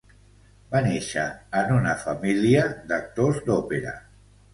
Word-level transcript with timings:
Va 0.69 0.79
néixer 0.85 1.25
en 1.59 1.69
una 1.75 1.93
família 2.05 2.63
d'actors 2.93 3.39
d'òpera. 3.51 3.93